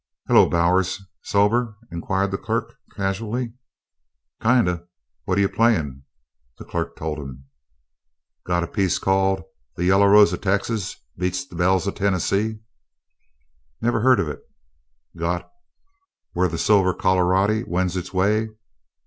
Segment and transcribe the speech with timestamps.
[0.25, 0.99] "Hello, Bowers!
[1.21, 3.53] Sober?" inquired the clerk, casually.
[4.41, 4.87] "Kinda.
[5.25, 6.01] What you playin'?"
[6.57, 7.45] The clerk told him.
[8.43, 9.43] "Got a piece called
[9.75, 12.61] 'The Yella Rose o' Texas Beats the Belles o' Tennessee'?"
[13.79, 14.41] "Never heard of it."
[15.15, 15.47] "Got
[16.33, 18.49] 'Whur the Silver Colorady Wends its Way'?"